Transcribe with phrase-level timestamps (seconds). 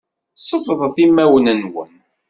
[0.37, 1.93] Sefḍet imawen-nwen.